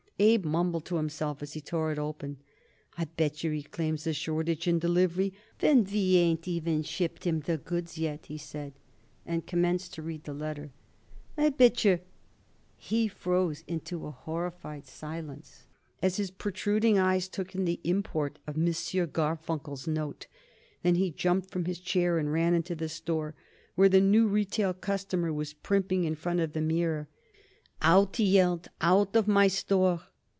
[0.23, 2.37] Abe mumbled to himself as he tore it open.
[2.95, 7.39] "I bet yer he claims a shortage in delivery, when we ain't even shipped him
[7.39, 8.73] the goods yet," he said,
[9.25, 10.73] and commenced to read the letter;
[11.35, 12.01] "I bet yer
[12.77, 15.65] he" He froze into horrified silence
[16.03, 18.65] as his protruding eyes took in the import of M.
[18.67, 20.27] Garfunkel's note.
[20.83, 23.33] Then he jumped from his chair and ran into the store,
[23.73, 27.07] where the new retail customer was primping in front of the mirror.
[27.81, 30.03] "Out," he yelled, "out of my store."